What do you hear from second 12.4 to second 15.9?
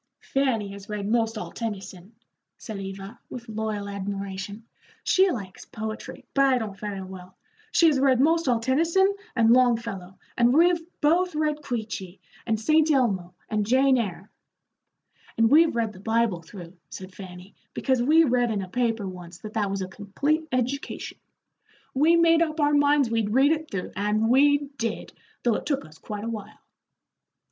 and St. Elmo, and Jane Eyre." "And we've